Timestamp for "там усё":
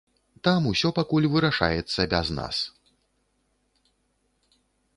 0.45-0.87